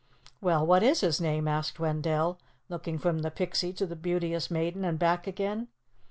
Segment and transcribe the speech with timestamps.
[0.41, 4.83] "Well, what is his name?" asked Wendell, looking from the Pixie to the Beauteous Maiden
[4.83, 5.67] and back again.